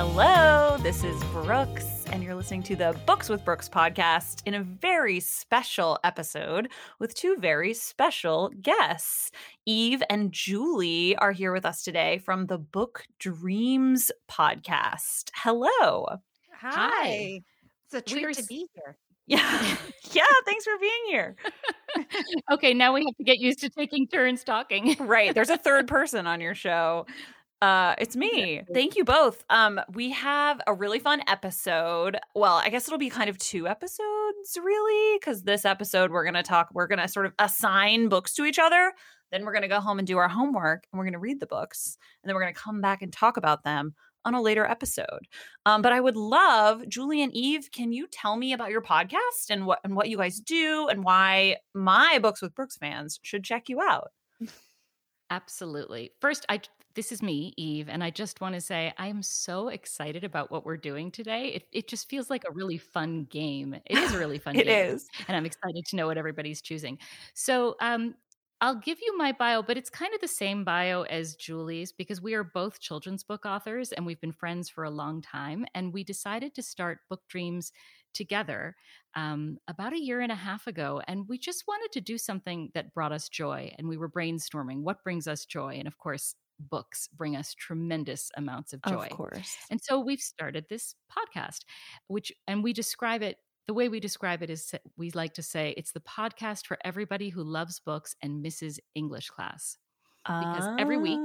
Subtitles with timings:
[0.00, 4.62] Hello, this is Brooks, and you're listening to the Books with Brooks podcast in a
[4.62, 6.68] very special episode
[7.00, 9.32] with two very special guests.
[9.66, 15.32] Eve and Julie are here with us today from the Book Dreams podcast.
[15.34, 16.06] Hello.
[16.60, 16.70] Hi.
[16.70, 17.40] Hi.
[17.86, 18.96] It's a treat are to be here.
[19.26, 19.76] Yeah.
[20.12, 20.24] yeah.
[20.46, 21.36] Thanks for being here.
[22.50, 24.96] okay, now we have to get used to taking turns talking.
[24.98, 25.34] Right.
[25.34, 27.04] There's a third person on your show.
[27.60, 28.62] Uh, it's me.
[28.72, 29.44] Thank you both.
[29.50, 32.16] Um, we have a really fun episode.
[32.34, 36.44] Well, I guess it'll be kind of two episodes, really, because this episode we're gonna
[36.44, 38.92] talk, we're gonna sort of assign books to each other.
[39.32, 41.98] Then we're gonna go home and do our homework and we're gonna read the books.
[42.22, 45.26] And then we're gonna come back and talk about them on a later episode.
[45.66, 49.50] Um, but I would love, Julie and Eve, can you tell me about your podcast
[49.50, 53.42] and what and what you guys do and why my books with Brooks fans should
[53.42, 54.12] check you out?
[55.30, 56.12] Absolutely.
[56.20, 56.60] First, I
[56.98, 60.50] this is me, Eve, and I just want to say I am so excited about
[60.50, 61.50] what we're doing today.
[61.54, 63.74] It it just feels like a really fun game.
[63.86, 64.96] It is a really fun It game.
[64.96, 65.06] is.
[65.28, 66.98] And I'm excited to know what everybody's choosing.
[67.34, 68.16] So, um
[68.60, 72.20] I'll give you my bio, but it's kind of the same bio as Julie's because
[72.20, 75.64] we are both children's book authors and we've been friends for a long time.
[75.76, 77.70] And we decided to start Book Dreams
[78.14, 78.74] together
[79.14, 81.00] um, about a year and a half ago.
[81.06, 83.72] And we just wanted to do something that brought us joy.
[83.78, 85.76] And we were brainstorming what brings us joy.
[85.78, 89.04] And of course, books bring us tremendous amounts of joy.
[89.10, 89.56] Of course.
[89.70, 91.60] And so we've started this podcast,
[92.08, 95.74] which, and we describe it, the way we describe it is we like to say
[95.76, 99.76] it's the podcast for everybody who loves books and misses English class.
[100.26, 101.18] Because every week-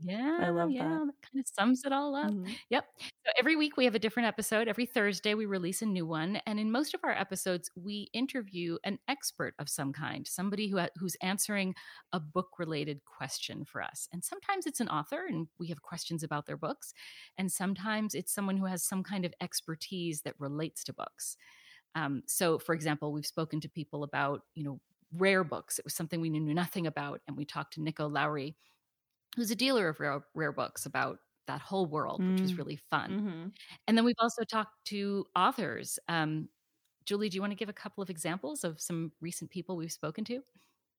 [0.00, 0.50] Yeah.
[0.50, 1.12] love yeah, that.
[1.22, 2.32] kind of sums it all up.
[2.32, 2.56] Mhm.
[2.70, 2.86] Yep.
[3.26, 4.68] So every week we have a different episode.
[4.68, 8.78] Every Thursday we release a new one, and in most of our episodes we interview
[8.84, 11.74] an expert of some kind, somebody who who's answering
[12.12, 14.08] a book-related question for us.
[14.12, 16.94] And sometimes it's an author, and we have questions about their books,
[17.36, 21.36] and sometimes it's someone who has some kind of expertise that relates to books.
[21.94, 24.80] Um, so, for example, we've spoken to people about you know
[25.12, 25.78] rare books.
[25.78, 28.56] It was something we knew nothing about, and we talked to Nico Lowry,
[29.38, 32.58] who's a dealer of rare, rare books about that whole world, which was Mm.
[32.58, 33.22] really fun.
[33.22, 33.56] Mhm.
[33.86, 35.98] And then we've also talked to authors.
[36.08, 36.50] Um,
[37.06, 39.92] Julie, do you want to give a couple of examples of some recent people we've
[39.92, 40.44] spoken to?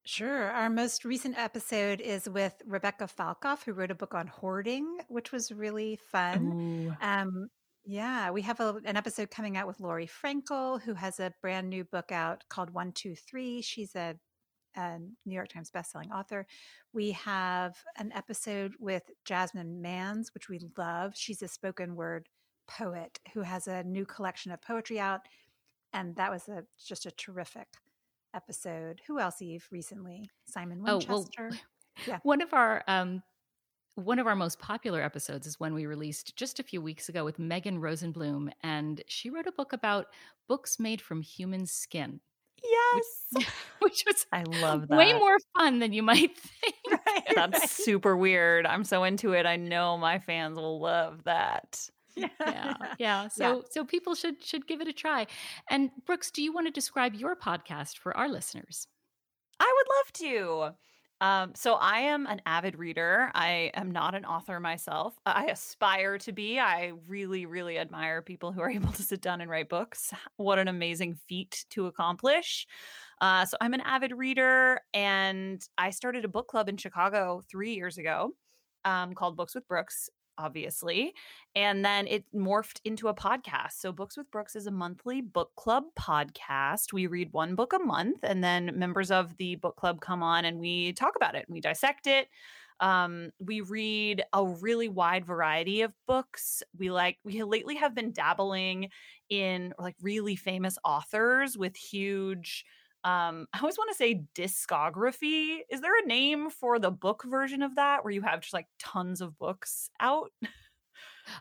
[0.05, 0.51] Sure.
[0.51, 5.31] Our most recent episode is with Rebecca Falkoff, who wrote a book on hoarding, which
[5.31, 6.56] was really fun.
[7.01, 7.50] Um,
[7.85, 11.69] yeah, we have a, an episode coming out with Laurie Frankel, who has a brand
[11.69, 13.61] new book out called One, Two, Three.
[13.61, 14.19] She's a,
[14.75, 16.46] a New York Times bestselling author.
[16.94, 21.13] We have an episode with Jasmine Mans, which we love.
[21.16, 22.30] She's a spoken word
[22.68, 25.22] poet who has a new collection of poetry out.
[25.94, 27.68] And that was a just a terrific
[28.34, 29.02] episode.
[29.07, 30.30] Who else, Eve, recently?
[30.46, 31.51] Simon Oh, well, Winchester.
[32.07, 32.19] Yeah.
[32.24, 33.22] One of our um,
[33.96, 37.25] one of our most popular episodes is one we released just a few weeks ago
[37.25, 40.07] with Megan Rosenbloom, and she wrote a book about
[40.47, 42.22] books made from human skin,
[42.63, 43.45] Yes.
[43.79, 44.97] which was I love that.
[44.97, 46.75] way more fun than you might think.
[47.05, 47.69] Right, That's right.
[47.69, 48.65] super weird.
[48.65, 49.45] I'm so into it.
[49.45, 51.87] I know my fans will love that.
[52.15, 55.25] yeah yeah so so people should should give it a try
[55.69, 58.87] and brooks do you want to describe your podcast for our listeners
[59.61, 60.75] I would love to.
[61.22, 63.30] Um, so I am an avid reader.
[63.34, 65.19] I am not an author myself.
[65.25, 66.59] I aspire to be.
[66.59, 70.13] I really, really admire people who are able to sit down and write books.
[70.38, 72.68] What an amazing feat to accomplish.
[73.19, 77.74] Uh, so I'm an avid reader, and I started a book club in Chicago three
[77.74, 78.31] years ago
[78.86, 80.09] um, called Books with Brooks.
[80.39, 81.13] Obviously.
[81.53, 83.73] And then it morphed into a podcast.
[83.73, 86.94] So, Books with Brooks is a monthly book club podcast.
[86.94, 90.45] We read one book a month, and then members of the book club come on
[90.45, 91.45] and we talk about it.
[91.50, 92.29] We dissect it.
[92.79, 96.63] Um, we read a really wide variety of books.
[96.77, 98.89] We like, we lately have been dabbling
[99.29, 102.63] in like really famous authors with huge
[103.03, 105.59] um i always want to say discography.
[105.69, 108.68] Is there a name for the book version of that where you have just like
[108.77, 110.31] tons of books out?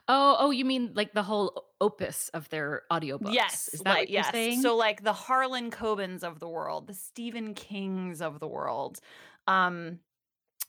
[0.06, 3.32] Oh oh you mean like the whole opus of their audiobooks.
[3.32, 4.32] Yes is that like, what you're yes.
[4.32, 4.62] saying?
[4.62, 9.00] So like the harlan cobens of the world the stephen kings of the world
[9.46, 9.98] um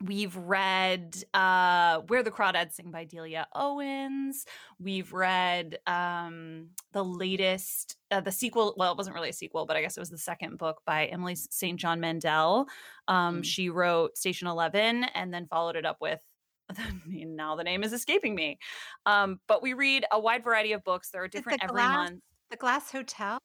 [0.05, 4.45] We've read uh, Where the Crawdads Sing by Delia Owens.
[4.79, 8.75] We've read um, the latest, uh, the sequel.
[8.77, 11.07] Well, it wasn't really a sequel, but I guess it was the second book by
[11.07, 11.77] Emily St.
[11.77, 12.67] John Mandel.
[13.09, 13.45] Um, Mm.
[13.45, 16.21] She wrote Station 11 and then followed it up with.
[17.07, 18.57] now the name is escaping me.
[19.05, 21.09] Um, but we read a wide variety of books.
[21.09, 22.21] There are different the every glass- month.
[22.51, 23.39] The Glass Hotel.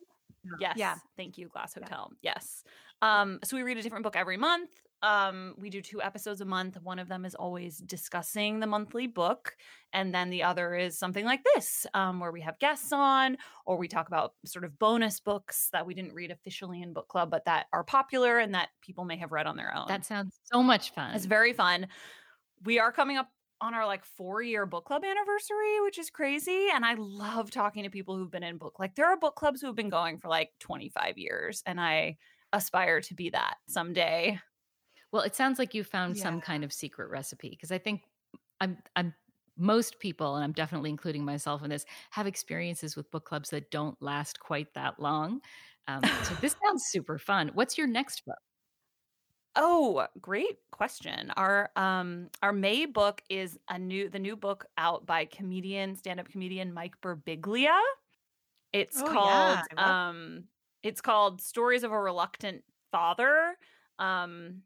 [0.61, 0.75] Yes.
[0.77, 0.97] Yeah.
[1.17, 1.83] Thank you, Glass Yeah.
[1.85, 2.11] Hotel.
[2.23, 2.63] Yes.
[3.03, 4.71] Um, so we read a different book every month.
[5.05, 6.79] Um, we do two episodes a month.
[6.83, 9.55] One of them is always discussing the monthly book,
[9.93, 13.37] and then the other is something like this, um, where we have guests on,
[13.67, 17.09] or we talk about sort of bonus books that we didn't read officially in book
[17.09, 19.85] club, but that are popular and that people may have read on their own.
[19.89, 21.15] That sounds so much fun.
[21.15, 21.87] It's very fun.
[22.65, 23.29] We are coming up
[23.61, 26.69] on our like four year book club anniversary, which is crazy.
[26.75, 28.79] And I love talking to people who've been in book.
[28.79, 32.17] Like there are book clubs who have been going for like 25 years, and I
[32.55, 34.41] aspire to be that someday.
[35.15, 36.19] Well, it sounds like you found Yeah.
[36.19, 38.05] some kind of secret recipe because I think
[38.61, 39.15] I'm I'm
[39.59, 43.71] most people, and I'm definitely including myself in this, have experiences with book clubs that
[43.73, 45.43] don't last quite that long.
[45.89, 47.51] Um, so this sounds super fun.
[47.55, 48.39] What's your next book?
[49.57, 51.31] Oh, great question.
[51.37, 56.29] Our um our May book is a new the new book out by comedian, stand-up
[56.29, 57.81] comedian Mike Birbiglia.
[58.73, 60.49] It's Oh, called love- um
[60.83, 63.57] it's called Stories of a Reluctant Father.
[63.99, 64.65] Um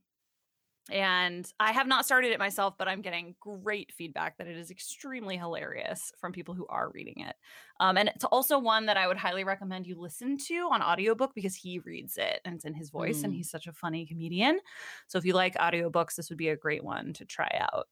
[0.88, 4.70] and I have not started it myself, but I'm getting great feedback that it is
[4.70, 7.36] extremely hilarious from people who are reading it.
[7.80, 11.34] Um, and it's also one that I would highly recommend you listen to on audiobook
[11.34, 13.34] because he reads it and it's in his voice and Mm.
[13.34, 14.60] he's such a funny comedian.
[15.08, 17.88] So if you like audiobooks, this would be a great one to try out.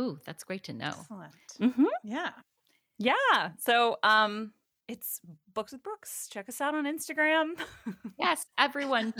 [0.00, 1.06] Ooh, that's great to know.
[1.06, 1.60] Excellent.
[1.60, 1.86] Mm-hmm.
[2.02, 2.32] Yeah.
[2.98, 3.52] Yeah.
[3.58, 4.52] So um
[4.88, 5.20] it's
[5.54, 6.28] Books with Brooks.
[6.30, 7.52] Check us out on Instagram.
[8.18, 9.14] Yes, everyone,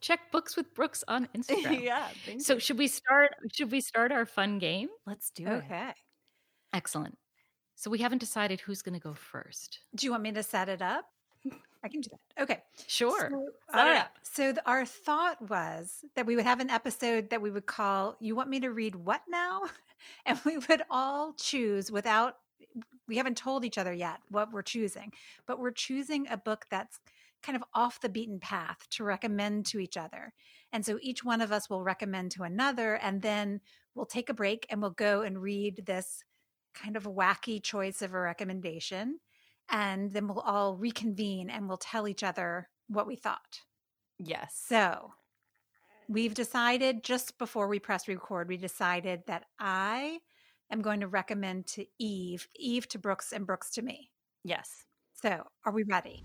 [0.00, 1.82] check books with Brooks on Instagram.
[1.84, 2.08] yeah.
[2.40, 2.60] So you.
[2.60, 3.30] should we start?
[3.54, 4.88] Should we start our fun game?
[5.06, 5.50] let's do it.
[5.64, 5.90] Okay.
[6.72, 7.16] Excellent.
[7.76, 9.78] So we haven't decided who's going to go first.
[9.94, 11.04] Do you want me to set it up?
[11.82, 12.42] I can do that.
[12.42, 12.62] Okay.
[12.88, 13.30] Sure.
[13.30, 14.00] So, Set all it right.
[14.00, 14.10] up.
[14.22, 18.16] So the, our thought was that we would have an episode that we would call
[18.20, 19.62] "You Want Me to Read What Now,"
[20.26, 22.36] and we would all choose without.
[23.10, 25.12] We haven't told each other yet what we're choosing,
[25.44, 27.00] but we're choosing a book that's
[27.42, 30.32] kind of off the beaten path to recommend to each other.
[30.72, 33.62] And so each one of us will recommend to another, and then
[33.96, 36.22] we'll take a break and we'll go and read this
[36.72, 39.18] kind of wacky choice of a recommendation.
[39.68, 43.62] And then we'll all reconvene and we'll tell each other what we thought.
[44.18, 44.62] Yes.
[44.68, 45.14] So
[46.08, 50.20] we've decided just before we press record, we decided that I
[50.70, 54.10] am going to recommend to Eve, Eve to Brooks, and Brooks to me.
[54.44, 54.84] yes.
[55.14, 56.24] So are we ready?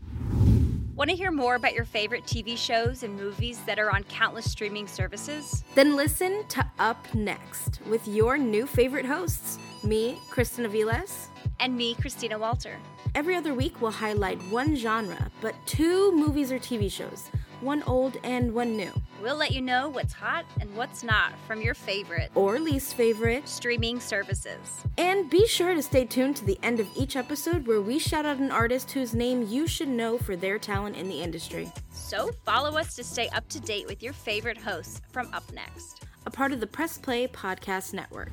[0.95, 4.49] Want to hear more about your favorite TV shows and movies that are on countless
[4.49, 5.65] streaming services?
[5.75, 11.27] Then listen to Up Next with your new favorite hosts, me, Kristen Aviles.
[11.59, 12.77] And me, Christina Walter.
[13.15, 17.29] Every other week, we'll highlight one genre, but two movies or TV shows,
[17.65, 18.91] one old and one new,
[19.21, 23.47] We'll let you know what's hot and what's not from your favorite or least favorite.
[23.47, 24.83] streaming services.
[24.99, 28.25] And be sure to stay tuned to the end of each episode where we shout
[28.25, 31.71] out an artist whose name you should know for their talent in the industry.
[31.91, 36.03] So follow us to stay up to date with your favorite hosts from Up Next.
[36.27, 38.29] A part of the Press Play Podcast Network.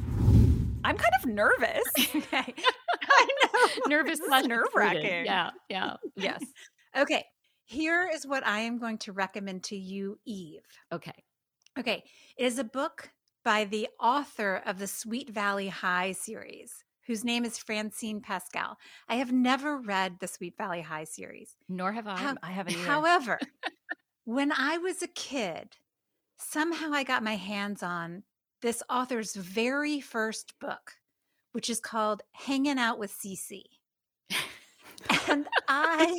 [0.84, 1.82] I'm kind of nervous.
[2.14, 2.55] Okay.
[3.11, 3.69] I know.
[3.88, 5.25] Nervous This slash nerve-wracking.
[5.25, 5.96] Yeah, yeah.
[6.17, 6.43] yes.
[6.96, 7.25] Okay.
[7.72, 10.60] Here is what I am going to recommend to you, Eve.
[10.92, 11.24] Okay.
[11.78, 12.04] Okay.
[12.36, 13.08] It is a book
[13.46, 18.76] by the author of the Sweet Valley High series, whose name is Francine Pascal.
[19.08, 21.56] I have never read the Sweet Valley High series.
[21.66, 22.19] Nor have I.
[22.19, 22.84] How- I haven't either.
[22.84, 23.38] However,
[24.24, 25.76] when I was a kid,
[26.36, 28.24] somehow I got my hands on
[28.60, 30.93] this author's very first book,
[31.52, 33.62] which is called Hanging Out with Cici.
[35.29, 36.19] And I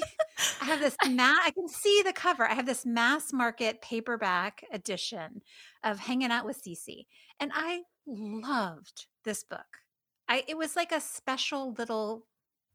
[0.61, 2.45] have this ma- I can see the cover.
[2.45, 5.41] I have this mass market paperback edition
[5.83, 7.05] of Hanging Out with Cici.
[7.39, 9.79] And I loved this book.
[10.27, 12.25] I it was like a special little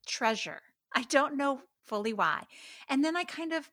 [0.07, 0.61] treasure.
[0.95, 2.45] I don't know fully why.
[2.89, 3.71] And then I kind of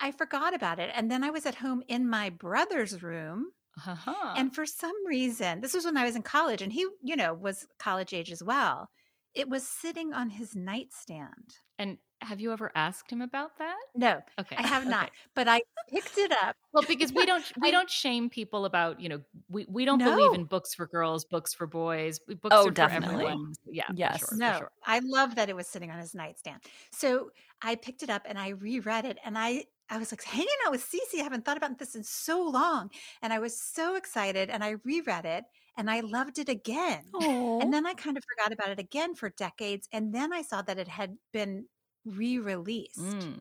[0.00, 0.90] I forgot about it.
[0.94, 3.52] And then I was at home in my brother's room.
[3.86, 4.34] Uh-huh.
[4.36, 7.34] And for some reason, this was when I was in college and he, you know,
[7.34, 8.90] was college age as well.
[9.38, 11.54] It was sitting on his nightstand.
[11.78, 13.76] And have you ever asked him about that?
[13.94, 14.56] No, Okay.
[14.58, 14.90] I have okay.
[14.90, 16.56] not, but I picked it up.
[16.72, 20.34] Well, because we don't we don't shame people about you know we, we don't believe
[20.34, 22.18] in books for girls, books for boys.
[22.18, 23.26] Books Oh, are for definitely.
[23.26, 23.52] everyone.
[23.64, 23.86] Yeah.
[23.86, 24.18] for Yes.
[24.18, 24.70] sure, No, sure.
[24.84, 26.62] I love that it was sitting on his nightstand.
[26.90, 27.30] So
[27.62, 30.72] I picked it up and I reread it and I I was like hanging out
[30.72, 31.20] with Cici.
[31.20, 32.90] I haven't thought about this in so long.
[33.22, 35.44] And I was so excited and I reread it
[35.76, 37.04] and I loved it again.
[37.20, 39.88] And then I kind of forgot about it again for decades.
[39.92, 41.66] And then I saw that it had been
[42.04, 43.40] re-released Mm.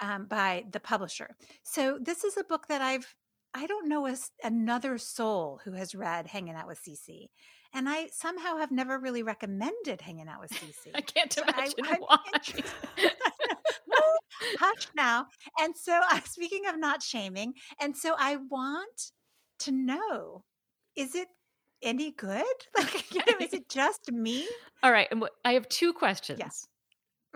[0.00, 1.36] um, by the publisher.
[1.62, 3.14] So this is a book that I've
[3.54, 7.28] I don't know a another soul who has read Hanging Out with Cici,
[7.74, 10.90] and I somehow have never really recommended Hanging Out with Cici.
[10.94, 12.18] I can't So I- imagine I'm why.
[12.98, 13.10] Well,
[14.58, 15.26] Hush now.
[15.60, 19.12] And so, uh, speaking of not shaming, and so I want
[19.60, 20.44] to know
[20.96, 21.28] is it
[21.82, 22.44] any good?
[22.76, 24.46] Like, you know, is it just me?
[24.82, 25.08] All right,
[25.44, 26.38] I have two questions.
[26.40, 26.66] Yes.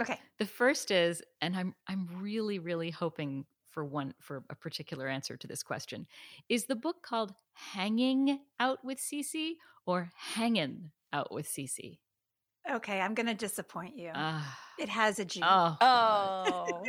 [0.00, 0.18] Okay.
[0.38, 5.36] The first is, and I'm I'm really really hoping for one for a particular answer
[5.36, 6.06] to this question.
[6.48, 9.52] Is the book called Hanging Out with Cici
[9.86, 11.98] or Hanging Out with Cici?
[12.70, 14.10] Okay, I'm going to disappoint you.
[14.14, 15.40] Ah, it has a G.
[15.44, 16.82] oh, Oh.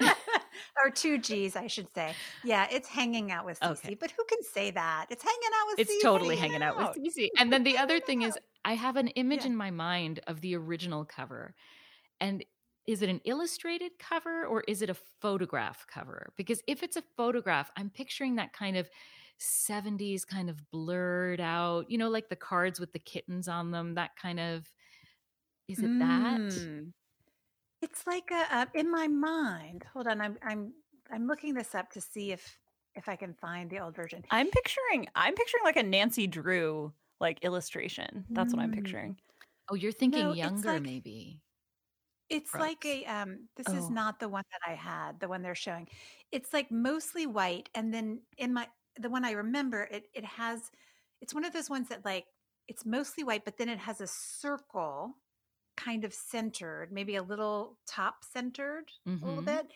[0.82, 2.14] or two G's, I should say.
[2.44, 3.72] Yeah, it's hanging out with Cici.
[3.84, 3.94] Okay.
[3.94, 5.06] But who can say that?
[5.10, 6.02] It's hanging out with it's Cici.
[6.02, 6.96] totally hanging out with out.
[6.96, 7.28] Cici.
[7.38, 8.38] And then the other thing is.
[8.64, 9.48] I have an image Yeah.
[9.48, 11.54] in my mind of the original cover,
[12.20, 12.44] and
[12.86, 16.32] is it an illustrated cover or is it a photograph cover?
[16.36, 18.88] Because if it's a photograph, I'm picturing that kind of
[19.40, 23.94] 70s kind of blurred out, you know, like the cards with the kittens on them,
[23.96, 24.70] that kind of.
[25.68, 26.40] Is it that?
[26.40, 26.92] Mm.
[27.80, 29.84] It's like a, uh, in my mind.
[29.92, 30.72] Hold on, I'm I'm
[31.10, 32.58] I'm looking this up to see if
[32.94, 34.22] if I can find the old version.
[34.30, 38.24] I'm picturing I'm picturing like a Nancy Drew like illustration.
[38.30, 38.74] That's what I'm Mm.
[38.74, 39.16] picturing.
[39.70, 41.40] Oh, you're thinking No, it's younger, like- maybe.
[42.28, 43.88] It's like a um this is Oh.
[43.88, 45.88] not the one that I had, the one they're showing.
[46.30, 50.70] It's like mostly white and then in my the one I remember it it has
[51.20, 52.26] it's one of those ones that like
[52.68, 55.14] it's mostly white but then it has a circle
[55.76, 59.46] kind of centered, maybe a little top centered a little Mhm.
[59.46, 59.72] bit.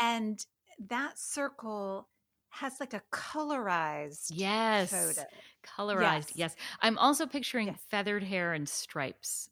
[0.00, 0.44] And
[0.88, 2.08] that circle
[2.50, 4.90] has like a colorized Yes.
[4.90, 5.26] photo.
[5.64, 6.32] Colorized.
[6.34, 6.54] Yes.
[6.54, 6.56] Yes.
[6.80, 7.80] I'm also picturing Yes.
[7.90, 9.48] feathered hair and stripes.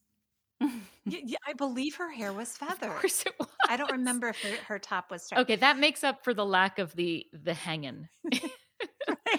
[0.60, 2.90] Y- yeah, I believe her hair was Of feathered.
[3.00, 3.48] course it was.
[3.68, 5.42] I don't remember if her, her top was striped.
[5.42, 8.08] Okay, that makes up for the lack of the the hanging.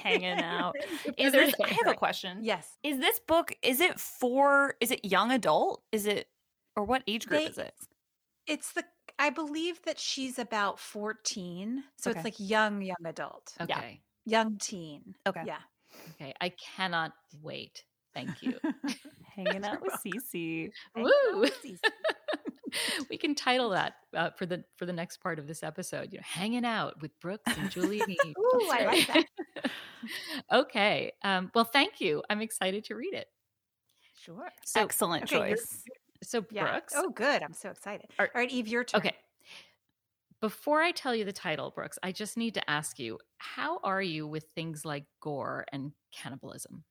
[0.03, 0.75] Hanging out.
[1.17, 2.39] Is Feathered this I have a question.
[2.41, 2.77] Yes.
[2.83, 5.83] Is this book is it for is it young adult?
[5.91, 6.27] Is it
[6.75, 7.73] or what age group They- is it?
[8.47, 8.83] It's the
[9.19, 11.83] I believe that she's about 14.
[11.97, 12.19] So Okay.
[12.19, 13.53] it's like young, young adult.
[13.61, 14.01] Okay.
[14.25, 15.13] Young teen.
[15.27, 15.43] Okay.
[15.45, 15.59] Yeah.
[16.15, 16.33] Okay.
[16.41, 17.83] I cannot wait.
[18.15, 18.57] Thank you.
[19.35, 20.69] Hanging out with Cici.
[20.95, 21.11] Woo!
[21.63, 21.79] Cici.
[23.09, 26.11] we can title that uh, for the for the next part of this episode.
[26.11, 28.01] You know, hanging out with Brooks and Julie.
[28.23, 29.25] and Ooh, I like that.
[30.51, 31.11] okay.
[31.23, 32.23] Um, well, thank you.
[32.29, 33.27] I'm excited to read it.
[34.19, 34.49] Sure.
[34.65, 35.83] So, Excellent okay, you're- choice.
[36.23, 36.71] So Yeah.
[36.71, 36.93] Brooks.
[36.95, 37.43] Oh, good.
[37.43, 38.07] I'm so excited.
[38.19, 38.99] Are- All right, Eve, your turn.
[38.99, 39.15] Okay.
[40.39, 44.01] Before I tell you the title, Brooks, I just need to ask you, how are
[44.01, 46.83] you with things like gore and cannibalism?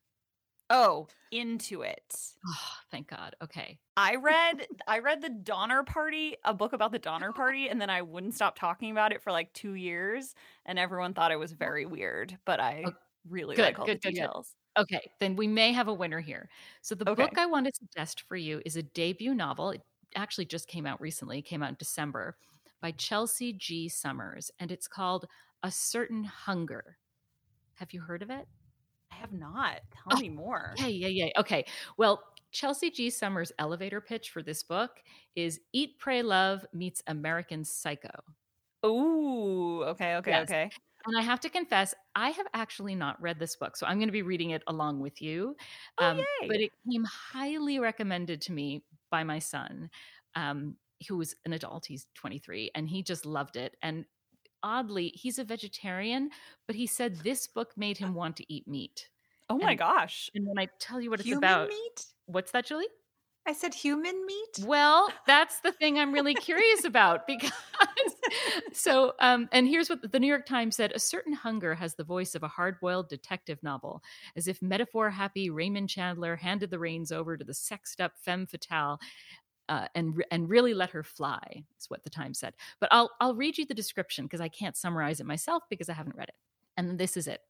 [0.72, 2.14] Oh, into it.
[2.46, 3.34] Oh, thank God.
[3.42, 3.80] Okay.
[3.96, 7.90] I read I read the Donner Party, a book about the Donner Party, and then
[7.90, 10.32] I wouldn't stop talking about it for like two years,
[10.64, 11.56] and everyone thought it was oh.
[11.58, 12.38] very weird.
[12.44, 12.92] But I Oh,
[13.28, 14.28] really good, like all good, the good, good.
[14.28, 14.54] details.
[14.78, 16.48] Okay, then we may have a winner here.
[16.82, 17.30] So the Okay.
[17.30, 19.70] book I want to suggest for you is a debut novel.
[19.70, 19.82] It
[20.14, 22.36] actually just came out recently, it came out in December
[22.80, 23.88] by Chelsea G.
[23.88, 25.26] Summers, and it's called
[25.62, 26.98] A Certain Hunger.
[27.76, 28.48] Have you heard of it?
[29.12, 29.82] I have not.
[29.92, 30.76] Tell Oh, me more.
[30.76, 31.30] Yeah, yeah, yeah.
[31.38, 31.64] Okay.
[31.96, 32.22] Well,
[32.52, 33.10] Chelsea G.
[33.10, 35.02] Summers' elevator pitch for this book
[35.36, 38.10] is Eat, Pray, Love meets American Psycho.
[38.84, 39.82] Ooh.
[39.84, 40.16] Okay.
[40.16, 40.38] Okay.
[40.38, 40.42] Yes.
[40.42, 40.72] Okay.
[41.06, 43.76] And I have to confess, I have actually not read this book.
[43.76, 45.56] So I'm going to be reading it along with you.
[45.98, 46.48] Um, Oh, yay.
[46.48, 49.90] But it came highly recommended to me by my son,
[50.34, 50.76] um,
[51.08, 51.86] who was an adult.
[51.86, 53.76] He's 23, and he just loved it.
[53.82, 54.04] And
[54.62, 56.30] oddly, he's a vegetarian,
[56.66, 59.08] but he said this book made him want to eat meat.
[59.48, 60.28] oh my and- gosh.
[60.34, 62.04] And when I tell you what it's human about, meat?
[62.26, 62.86] what's that, Julie?
[63.46, 64.64] I said human meat?
[64.64, 67.50] Well, that's the thing I'm really curious about because
[68.72, 72.04] so um and here's what the New York Times said a certain hunger has the
[72.04, 74.02] voice of a hard-boiled detective novel
[74.36, 78.46] as if metaphor happy Raymond Chandler handed the reins over to the sexed up femme
[78.46, 79.00] fatale
[79.70, 82.54] uh, and and really let her fly is what the Times said.
[82.80, 85.94] But I'll I'll read you the description because I can't summarize it myself because I
[85.94, 86.34] haven't read it.
[86.76, 87.40] And this is it.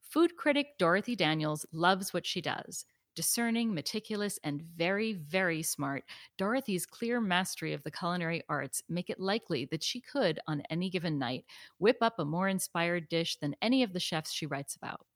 [0.00, 2.86] Food critic Dorothy Daniels loves what she does.
[3.14, 6.04] Discerning, meticulous, and very, very smart,
[6.36, 10.90] Dorothy's clear mastery of the culinary arts make it likely that she could, on any
[10.90, 11.44] given night,
[11.78, 15.06] whip up a more inspired dish than any of the chefs she writes about.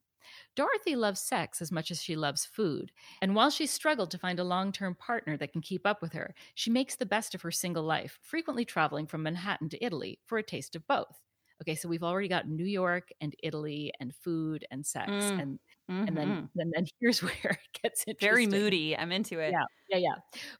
[0.54, 4.38] Dorothy loves sex as much as she loves food, and while she struggled to find
[4.38, 7.42] a long term partner that can keep up with her, she makes the best of
[7.42, 11.22] her single life, frequently traveling from Manhattan to Italy for a taste of both.
[11.62, 15.58] Okay, so we've already got New York and Italy and food and sex, Mm, and
[16.06, 16.18] and Mhm.
[16.18, 18.18] then and then here's where it gets interesting.
[18.20, 18.96] very moody.
[18.96, 19.58] I'm into it.
[19.58, 20.16] Yeah, yeah, yeah.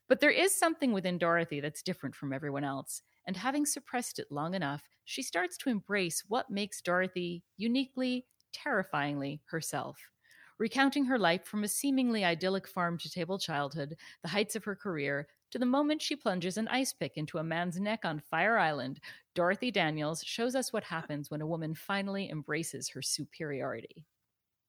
[0.08, 3.02] But there is something within Dorothy that's different from everyone else.
[3.26, 9.42] And having suppressed it long enough, she starts to embrace what makes Dorothy uniquely, terrifyingly
[9.46, 10.10] herself.
[10.58, 14.74] Recounting her life from a seemingly idyllic farm to table childhood, the heights of her
[14.76, 18.58] career, to the moment she plunges an ice pick into a man's neck on Fire
[18.58, 19.00] Island,
[19.34, 24.06] Dorothy Daniels shows us what happens when a woman finally embraces her superiority.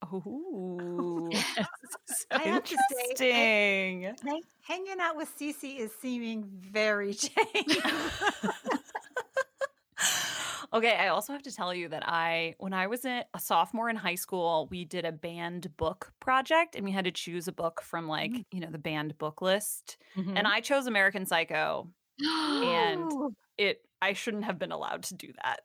[1.32, 1.66] Yes.
[2.06, 2.78] So- I have to
[3.16, 4.16] say, Interesting.
[4.28, 7.82] hang- hanging out with Cici is seeming very changed.
[10.74, 13.96] okay, I also have to tell you that I, when I was a sophomore in
[13.96, 17.82] high school, we did a banned book project and we had to choose a book
[17.82, 18.46] from like, Mm.
[18.52, 19.98] you know, the banned book list.
[20.16, 20.34] Mhm.
[20.38, 21.90] And I chose American Psycho.
[22.22, 23.34] and Ooh.
[23.60, 25.60] It, I shouldn't have been allowed to do that.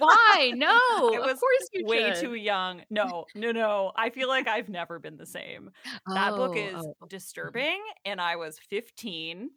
[0.00, 0.52] Why?
[0.56, 0.68] No.
[0.68, 2.20] I of was course you way should.
[2.20, 2.82] too young.
[2.90, 3.92] No, no, no.
[3.96, 5.70] I feel like I've never been the same.
[6.06, 7.06] That book Oh, is oh, oh.
[7.06, 9.50] disturbing, and I was 15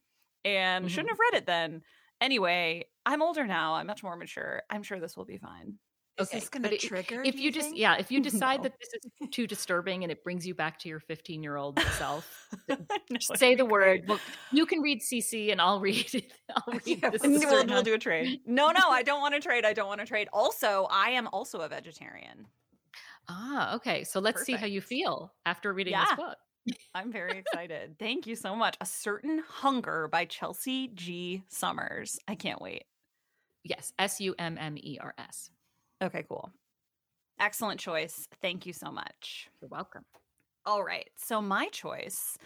[0.46, 0.90] and Mhm.
[0.90, 1.82] shouldn't have read it then.
[2.22, 3.74] Anyway, I'm older now.
[3.76, 4.62] I'm much more mature.
[4.70, 5.80] I'm sure this will be fine.
[6.20, 7.24] Is Okay, this going to trigger?
[7.24, 7.80] If do you just think?
[7.80, 8.64] yeah, if you decide No.
[8.64, 11.80] that this is too disturbing and it brings you back to your 15 year old
[11.98, 12.78] self, No,
[13.36, 14.02] say the word.
[14.08, 14.20] Well,
[14.52, 16.32] you can read CC and I'll read it.
[16.56, 17.22] I'll read Yeah, this.
[17.22, 18.42] we'll we'll, do certain- we'll do a trade.
[18.46, 19.66] No, no, I don't want to trade.
[19.66, 20.28] I don't want to trade.
[20.34, 22.46] Also, I am also a vegetarian.
[23.30, 24.04] Ah, okay.
[24.04, 26.06] So let's see how you feel after reading Yeah.
[26.10, 26.38] this book.
[26.94, 27.96] I'm very excited.
[27.98, 28.76] Thank you so much.
[28.82, 31.42] A Certain Hunger by Chelsea G.
[31.48, 32.20] Summers.
[32.28, 32.84] I can't wait.
[33.64, 35.50] Yes, S U M M E R S.
[36.02, 36.50] Okay, cool.
[37.40, 38.28] Excellent choice.
[38.42, 39.50] Thank you so much.
[39.62, 40.04] You're welcome.
[40.66, 41.10] All right.
[41.18, 42.38] So my choice.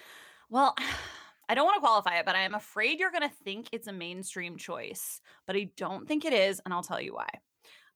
[0.50, 0.76] Well,
[1.50, 3.88] I don't want to qualify it, but I am afraid you're going to think it's
[3.88, 7.28] a mainstream choice, but I don't think it is, and I'll tell you why.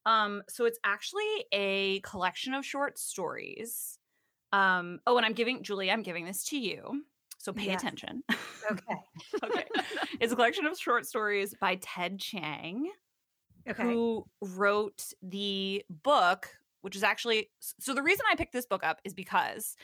[0.06, 3.98] Um, so it's actually a collection of short stories.
[4.54, 7.04] Um, oh, and I'm giving Julie, I'm giving this to you.
[7.40, 7.82] So pay Yes.
[7.82, 8.24] attention.
[8.72, 8.96] okay,
[9.44, 9.66] okay.
[10.20, 12.92] It's a collection of short stories by Ted Chiang
[13.70, 16.50] okay, who wrote the book,
[16.82, 19.76] which is actually so the reason I picked this book up is because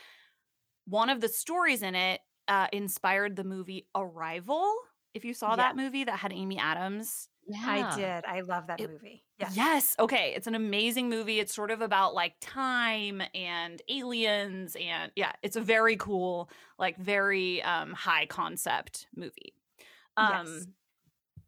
[0.86, 4.72] one of the stories in it uh, inspired the movie Arrival.
[5.13, 7.30] If you saw that movie that had Amy Adams.
[7.48, 7.92] yeah.
[7.92, 8.25] I did.
[8.25, 9.24] I love that It- movie.
[9.39, 9.54] Yes.
[9.58, 9.96] Yes.
[10.00, 10.34] Okay.
[10.36, 11.39] It's an amazing movie.
[11.42, 14.77] It's sort of about like time and aliens.
[14.80, 16.50] And yeah, it's a very cool,
[16.80, 19.54] like very um, high concept movie.
[20.17, 20.67] Um, Yes.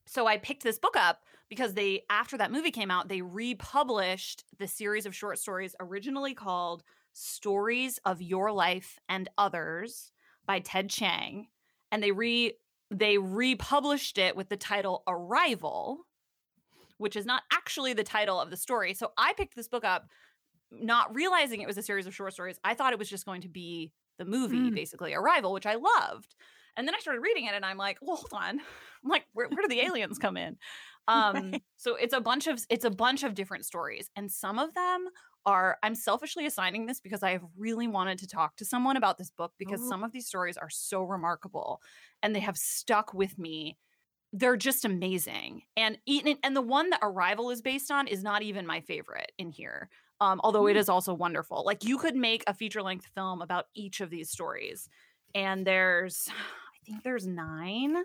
[0.07, 4.43] So I picked this book up because they, after that movie came out, they republished
[4.59, 6.83] the series of short stories originally called
[7.13, 10.11] Stories of Your Life and Others
[10.45, 11.47] by Ted Chiang,
[11.91, 12.53] And they re
[12.89, 16.05] they republished it with the title Arrival,
[16.97, 18.93] which is not actually the title of the story.
[18.93, 20.07] So I picked this book up
[20.71, 22.59] not realizing it was a series of short stories.
[22.63, 24.75] I thought it was just going to be the movie, Mm.
[24.75, 26.35] basically Arrival, which I loved.
[26.77, 28.59] And then I started reading it and I'm like, well, hold on.
[29.03, 30.57] I'm like, where, where do the aliens come in?
[31.07, 34.09] Um, so it's a bunch of it's a bunch of different stories.
[34.15, 35.07] And some of them
[35.45, 39.17] are I'm selfishly assigning this because I have really wanted to talk to someone about
[39.17, 39.87] this book because Ooh.
[39.87, 41.81] some of these stories are so remarkable
[42.21, 43.77] and they have stuck with me
[44.33, 45.63] they're just amazing.
[45.75, 45.97] And
[46.43, 49.89] and the one that Arrival is based on is not even my favorite in here.
[50.19, 51.63] Um, although it is also wonderful.
[51.65, 54.89] Like you could make a feature length film about each of these stories.
[55.35, 56.27] And there's
[56.87, 57.97] think there's nine.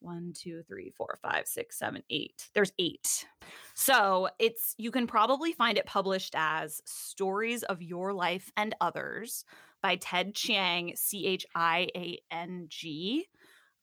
[0.00, 2.48] One, two, three, four, five, six, seven, eight.
[2.52, 3.26] There's eight.
[3.74, 9.46] So it's you can probably find it published as Stories of Your Life and Others
[9.82, 13.26] by Ted Chiang, C H I A N G.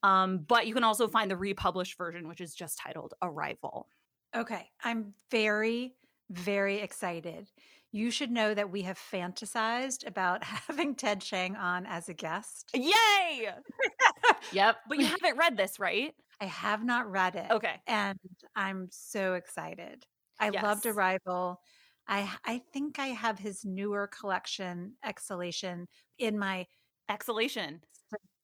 [0.03, 3.87] Um, but you can also find the republished version, which is just titled Arrival.
[4.35, 4.69] Okay.
[4.83, 5.95] I'm very,
[6.29, 7.49] very excited.
[7.91, 12.73] You should know that we have fantasized about having Ted Chiang on as a guest.
[12.73, 13.49] Yay!
[14.51, 14.77] Yep.
[14.87, 16.15] But you haven't read this, right?
[16.39, 17.51] I have not read it.
[17.51, 17.81] Okay.
[17.87, 18.19] And
[18.55, 20.05] I'm so excited.
[20.39, 21.61] I loved Arrival.
[22.07, 26.67] I I think I have his newer collection, Exhalation, in my
[27.09, 27.83] Exhalation.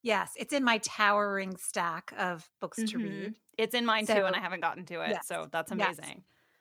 [0.04, 3.00] yes, it's in my towering stack of books to Mhm.
[3.00, 3.40] read.
[3.58, 5.18] It's in mine too, and I haven't gotten to it.
[5.18, 5.24] Yes.
[5.24, 6.00] So that's Yes.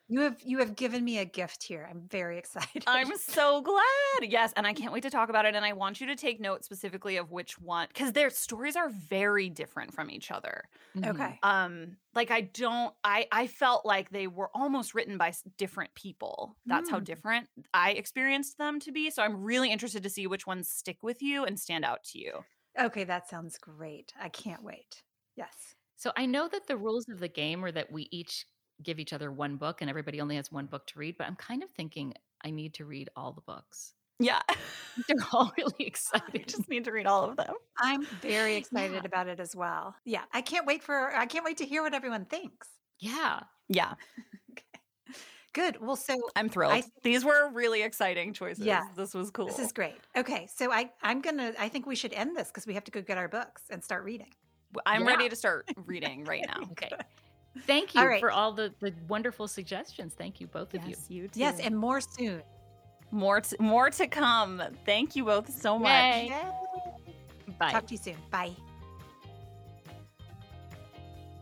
[0.09, 0.15] Amazing.
[0.15, 1.87] You have you have given me a gift here.
[1.89, 2.85] I'm very excited.
[2.85, 4.31] I'm so glad.
[4.31, 5.55] Yes, and I can't wait to talk about it.
[5.55, 8.87] And I want you to take note specifically of which one, because their stories are
[8.89, 10.69] very different from each other.
[10.95, 11.09] Mhm.
[11.09, 11.41] okay.
[11.43, 16.55] Um, like I don't, I I felt like they were almost written by different people.
[16.65, 17.01] That's how Mm.
[17.01, 19.09] different I experienced them to be.
[19.11, 22.19] So I'm really interested to see which ones stick with you and stand out to
[22.19, 22.45] you.
[22.79, 24.13] Okay, that sounds great.
[24.17, 25.03] I can't wait.
[25.35, 25.75] Yes.
[25.95, 28.45] So I know that the rules of the game are that we each
[28.83, 31.35] give each other one book and everybody only has one book to read, but I'm
[31.35, 32.13] kind of thinking
[32.43, 33.93] I need to read all the books.
[34.19, 34.41] Yeah,
[35.07, 36.43] They're all really I exciting.
[36.47, 37.53] just need to read all of them.
[37.79, 39.01] I'm very excited Yeah.
[39.05, 39.95] about it as well.
[40.05, 42.67] Yeah, I can't wait for I can't wait to hear what everyone thinks.
[42.99, 43.41] Yeah.
[43.69, 43.93] Yeah,
[45.53, 45.81] Good.
[45.81, 46.83] Well, so I'm thrilled.
[47.03, 48.63] These were really exciting choices.
[48.63, 48.83] Yeah.
[48.95, 49.47] this was cool.
[49.47, 49.95] this is great.
[50.15, 52.91] Okay, so I I'm gonna I think we should end this because we have to
[52.91, 54.29] go get our books and start reading.
[54.85, 55.07] I'm Yeah.
[55.07, 56.61] ready to start reading right now.
[56.73, 56.89] Okay.
[57.65, 58.19] Thank you All right.
[58.19, 60.13] for all the, the wonderful suggestions.
[60.13, 60.89] Thank you, both of you.
[60.89, 61.39] Yes, you too.
[61.39, 62.41] Yes, and more soon.
[63.11, 64.61] More to, more to come.
[64.85, 65.89] Thank you both so much.
[65.91, 66.27] Yay.
[66.29, 67.53] Yay.
[67.57, 67.71] Bye.
[67.71, 68.17] Talk to you soon.
[68.31, 68.51] Bye.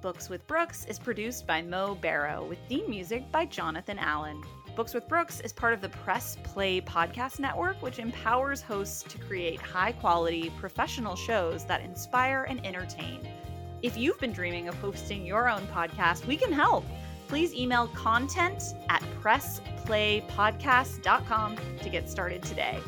[0.01, 4.43] Books with Brooks is produced by Mo Barrow with theme music by Jonathan Allen.
[4.75, 9.17] Books with Brooks is part of the Press Play Podcast Network, which empowers hosts to
[9.17, 13.27] create high quality, professional shows that inspire and entertain.
[13.85, 16.83] If you've been dreaming of hosting your own podcast, we can help.
[17.27, 22.79] Please email content at pressplaypodcast.com to get started today.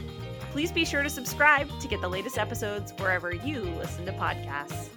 [0.51, 4.89] Please be sure to subscribe to get the latest episodes wherever you listen to podcasts.